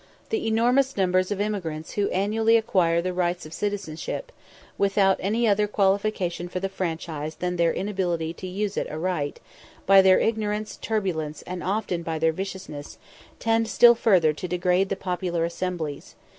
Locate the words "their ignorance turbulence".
10.01-11.43